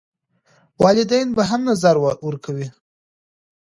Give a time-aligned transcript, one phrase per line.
[0.81, 1.95] والدین به هم نظر
[2.25, 2.67] ورکوي.